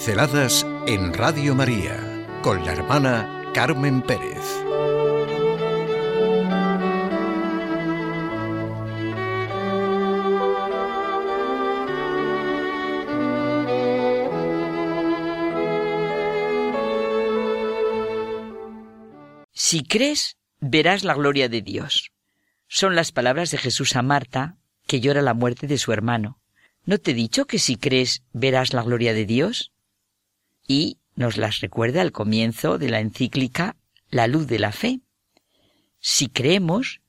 [0.00, 4.38] Pinceladas en Radio María con la hermana Carmen Pérez.
[19.52, 22.12] Si crees, verás la gloria de Dios.
[22.68, 24.56] Son las palabras de Jesús a Marta,
[24.86, 26.40] que llora la muerte de su hermano.
[26.86, 29.72] ¿No te he dicho que si crees verás la gloria de Dios?
[30.72, 33.74] Y nos las recuerda al comienzo de la encíclica
[34.08, 35.00] La luz de la fe.
[35.98, 37.00] Si creemos,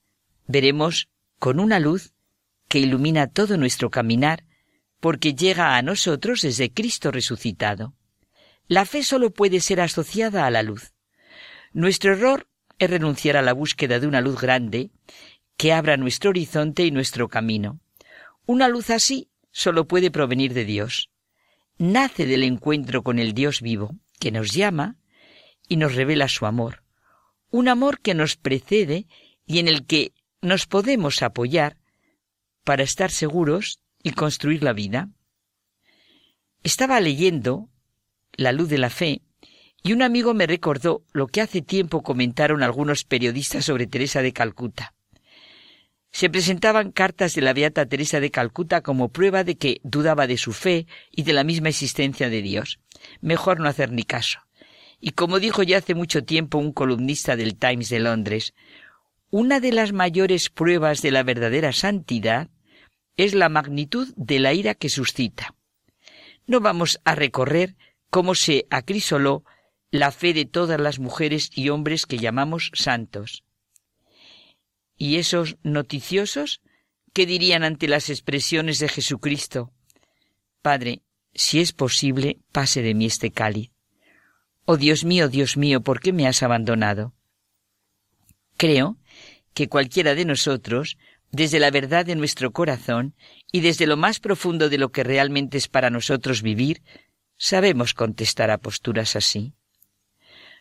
[0.47, 2.11] veremos con una luz
[2.67, 4.45] que ilumina todo nuestro caminar,
[4.99, 7.93] porque llega a nosotros desde Cristo resucitado.
[8.67, 10.95] La fe solo puede ser asociada a la luz.
[11.71, 12.47] Nuestro error
[12.79, 14.89] es renunciar a la búsqueda de una luz grande
[15.55, 17.79] que abra nuestro horizonte y nuestro camino.
[18.47, 21.10] Una luz así solo puede provenir de Dios.
[21.77, 24.97] Nace del encuentro con el Dios vivo, que nos llama
[25.67, 26.83] y nos revela su amor.
[27.49, 29.07] Un amor que nos precede
[29.45, 31.77] y en el que nos podemos apoyar
[32.63, 35.09] para estar seguros y construir la vida.
[36.63, 37.69] Estaba leyendo
[38.33, 39.21] La luz de la fe
[39.83, 44.31] y un amigo me recordó lo que hace tiempo comentaron algunos periodistas sobre Teresa de
[44.31, 44.93] Calcuta.
[46.11, 50.37] Se presentaban cartas de la Beata Teresa de Calcuta como prueba de que dudaba de
[50.37, 52.79] su fe y de la misma existencia de Dios.
[53.21, 54.39] Mejor no hacer ni caso.
[54.99, 58.53] Y como dijo ya hace mucho tiempo un columnista del Times de Londres,
[59.29, 62.49] una de las mayores pruebas de la verdadera santidad
[63.15, 65.55] es la magnitud de la ira que suscita.
[66.45, 67.75] No vamos a recorrer
[68.09, 69.43] cómo se acrisoló
[69.89, 73.43] la fe de todas las mujeres y hombres que llamamos santos.
[75.01, 76.61] ¿Y esos noticiosos
[77.11, 79.73] qué dirían ante las expresiones de Jesucristo?
[80.61, 81.01] Padre,
[81.33, 83.71] si es posible, pase de mí este cáliz.
[84.63, 87.15] Oh Dios mío, Dios mío, ¿por qué me has abandonado?
[88.57, 88.99] Creo
[89.55, 90.99] que cualquiera de nosotros,
[91.31, 93.15] desde la verdad de nuestro corazón
[93.51, 96.83] y desde lo más profundo de lo que realmente es para nosotros vivir,
[97.37, 99.55] sabemos contestar a posturas así.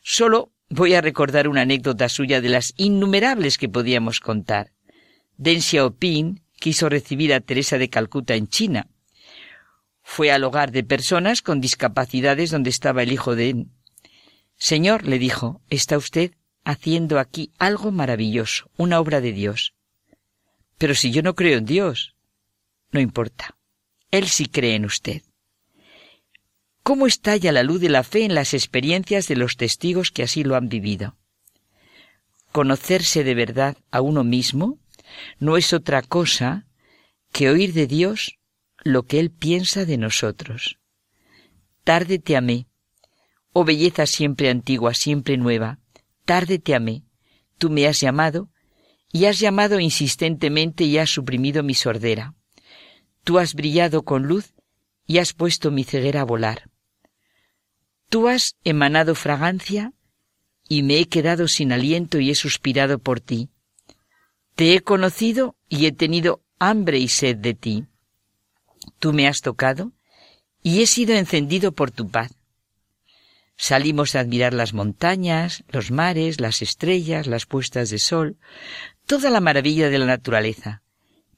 [0.02, 4.72] Solo Voy a recordar una anécdota suya de las innumerables que podíamos contar.
[5.36, 8.86] Deng Xiaoping quiso recibir a Teresa de Calcuta en China.
[10.00, 13.66] Fue al hogar de personas con discapacidades donde estaba el hijo de
[14.56, 19.74] Señor, le dijo, está usted haciendo aquí algo maravilloso, una obra de Dios.
[20.78, 22.14] Pero si yo no creo en Dios,
[22.92, 23.56] no importa.
[24.12, 25.22] Él sí cree en usted
[26.82, 30.44] cómo estalla la luz de la fe en las experiencias de los testigos que así
[30.44, 31.16] lo han vivido.
[32.52, 34.78] Conocerse de verdad a uno mismo
[35.38, 36.66] no es otra cosa
[37.32, 38.38] que oír de Dios
[38.82, 40.78] lo que Él piensa de nosotros.
[41.84, 42.66] Tarde te amé,
[43.52, 45.78] oh belleza siempre antigua, siempre nueva,
[46.24, 47.04] tarde te amé,
[47.58, 48.50] tú me has llamado,
[49.12, 52.34] y has llamado insistentemente y has suprimido mi sordera.
[53.24, 54.54] Tú has brillado con luz
[55.06, 56.69] y has puesto mi ceguera a volar.
[58.10, 59.92] Tú has emanado fragancia
[60.68, 63.50] y me he quedado sin aliento y he suspirado por ti.
[64.56, 67.86] Te he conocido y he tenido hambre y sed de ti.
[68.98, 69.92] Tú me has tocado
[70.60, 72.32] y he sido encendido por tu paz.
[73.56, 78.38] Salimos a admirar las montañas, los mares, las estrellas, las puestas de sol,
[79.06, 80.82] toda la maravilla de la naturaleza,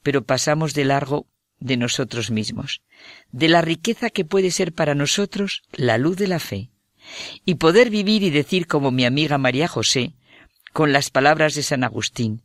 [0.03, 1.27] pero pasamos de largo
[1.63, 2.83] de nosotros mismos,
[3.31, 6.71] de la riqueza que puede ser para nosotros la luz de la fe,
[7.45, 10.15] y poder vivir y decir como mi amiga María José,
[10.73, 12.43] con las palabras de San Agustín,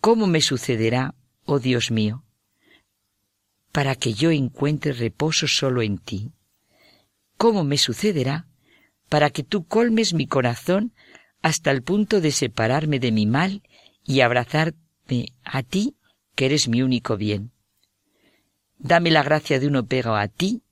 [0.00, 1.14] ¿cómo me sucederá,
[1.44, 2.24] oh Dios mío,
[3.72, 6.32] para que yo encuentre reposo solo en ti?
[7.36, 8.46] ¿Cómo me sucederá
[9.08, 10.92] para que tú colmes mi corazón
[11.42, 13.62] hasta el punto de separarme de mi mal
[14.04, 15.96] y abrazarme a ti,
[16.34, 17.52] que eres mi único bien?
[18.78, 20.62] Dame la gracia de un apego a ti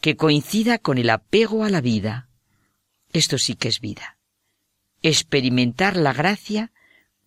[0.00, 2.28] que coincida con el apego a la vida.
[3.12, 4.18] Esto sí que es vida.
[5.02, 6.72] Experimentar la gracia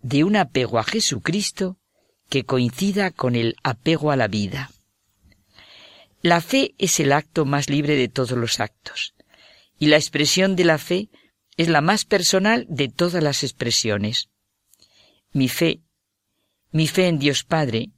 [0.01, 1.77] de un apego a Jesucristo
[2.29, 4.71] que coincida con el apego a la vida.
[6.21, 9.13] La fe es el acto más libre de todos los actos,
[9.77, 11.09] y la expresión de la fe
[11.57, 14.29] es la más personal de todas las expresiones.
[15.31, 15.81] Mi fe,
[16.71, 17.89] mi fe en Dios Padre,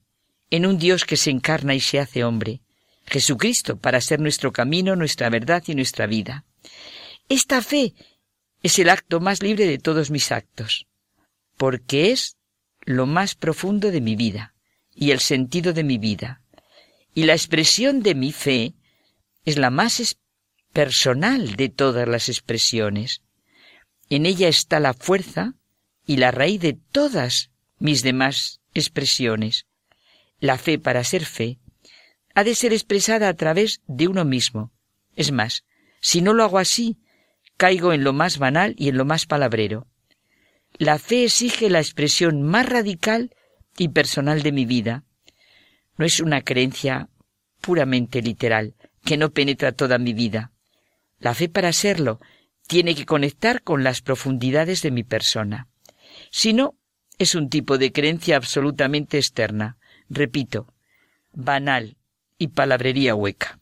[0.49, 2.61] en un Dios que se encarna y se hace hombre,
[3.05, 6.45] Jesucristo, para ser nuestro camino, nuestra verdad y nuestra vida.
[7.29, 7.93] Esta fe
[8.63, 10.87] es el acto más libre de todos mis actos,
[11.57, 12.37] porque es
[12.81, 14.53] lo más profundo de mi vida
[14.93, 16.41] y el sentido de mi vida.
[17.13, 18.73] Y la expresión de mi fe
[19.45, 20.17] es la más
[20.73, 23.21] personal de todas las expresiones.
[24.09, 25.55] En ella está la fuerza
[26.05, 29.65] y la raíz de todas mis demás expresiones.
[30.39, 31.59] La fe para ser fe
[32.33, 34.71] ha de ser expresada a través de uno mismo.
[35.15, 35.63] Es más,
[36.01, 36.97] si no lo hago así,
[37.57, 39.87] caigo en lo más banal y en lo más palabrero.
[40.77, 43.33] La fe exige la expresión más radical
[43.77, 45.05] y personal de mi vida.
[45.97, 47.09] No es una creencia
[47.61, 50.51] puramente literal, que no penetra toda mi vida.
[51.19, 52.19] La fe para serlo
[52.67, 55.69] tiene que conectar con las profundidades de mi persona.
[56.31, 56.77] Si no,
[57.17, 59.77] es un tipo de creencia absolutamente externa,
[60.09, 60.73] repito,
[61.31, 61.97] banal
[62.37, 63.59] y palabrería hueca.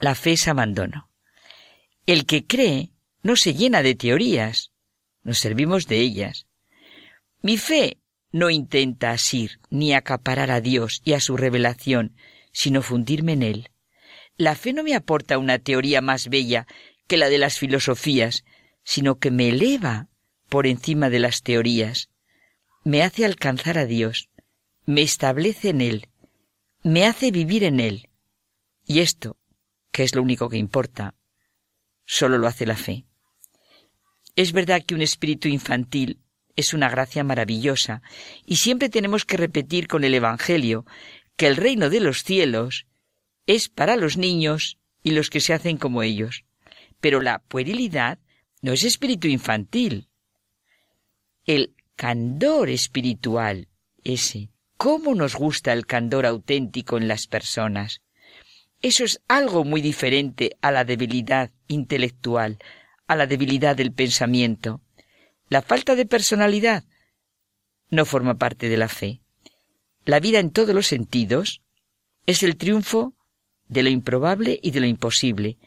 [0.00, 1.10] La fe es abandono.
[2.06, 2.90] El que cree
[3.22, 4.72] no se llena de teorías,
[5.22, 6.46] nos servimos de ellas.
[7.42, 7.98] Mi fe
[8.30, 12.14] no intenta asir ni acaparar a Dios y a su revelación,
[12.52, 13.70] sino fundirme en Él.
[14.36, 16.66] La fe no me aporta una teoría más bella
[17.06, 18.44] que la de las filosofías,
[18.84, 20.08] sino que me eleva
[20.48, 22.10] por encima de las teorías,
[22.84, 24.28] me hace alcanzar a Dios,
[24.86, 26.08] me establece en Él,
[26.82, 28.08] me hace vivir en Él.
[28.84, 29.36] Y esto,
[29.90, 31.16] que es lo único que importa,
[32.04, 33.04] solo lo hace la fe.
[34.36, 36.20] Es verdad que un espíritu infantil
[36.54, 38.00] es una gracia maravillosa,
[38.46, 40.86] y siempre tenemos que repetir con el Evangelio
[41.36, 42.86] que el reino de los cielos
[43.46, 46.44] es para los niños y los que se hacen como ellos.
[47.00, 48.18] Pero la puerilidad
[48.62, 50.08] no es espíritu infantil.
[51.44, 53.68] El candor espiritual,
[54.02, 58.02] ese, cómo nos gusta el candor auténtico en las personas.
[58.82, 62.58] Eso es algo muy diferente a la debilidad intelectual,
[63.06, 64.80] a la debilidad del pensamiento.
[65.48, 66.84] La falta de personalidad
[67.90, 69.20] no forma parte de la fe.
[70.04, 71.62] La vida en todos los sentidos
[72.26, 73.14] es el triunfo
[73.68, 75.58] de lo improbable y de lo imposible.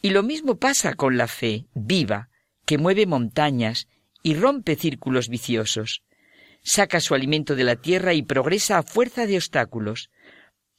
[0.00, 2.28] Y lo mismo pasa con la fe viva,
[2.64, 3.88] que mueve montañas
[4.22, 6.02] y rompe círculos viciosos.
[6.62, 10.10] Saca su alimento de la tierra y progresa a fuerza de obstáculos.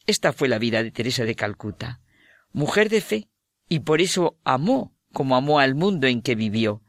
[0.06, 2.02] Esta fue la vida de Teresa de Calcuta,
[2.52, 3.28] mujer de fe,
[3.68, 6.82] y por eso amó como amó al mundo en que vivió.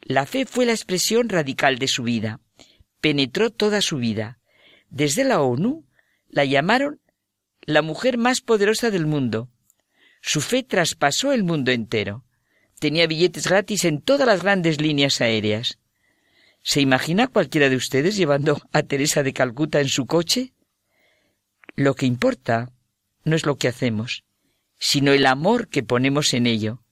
[0.00, 2.40] La fe fue la expresión radical de su vida,
[3.00, 4.38] penetró toda su vida.
[4.88, 5.84] Desde la ONU
[6.28, 7.00] la llamaron
[7.62, 9.50] la mujer más poderosa del mundo.
[10.22, 12.24] Su fe traspasó el mundo entero.
[12.78, 15.78] Tenía billetes gratis en todas las grandes líneas aéreas.
[16.68, 20.52] ¿Se imagina cualquiera de ustedes llevando a Teresa de Calcuta en su coche?
[21.76, 22.72] Lo que importa
[23.22, 24.24] no es lo que hacemos,
[24.76, 26.82] sino el amor que ponemos en ello.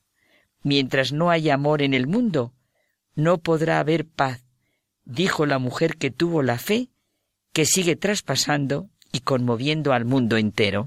[0.62, 2.55] Mientras no haya amor en el mundo,
[3.17, 4.44] no podrá haber paz,
[5.05, 6.91] dijo la mujer que tuvo la fe,
[7.53, 10.87] que sigue traspasando y conmoviendo al mundo entero.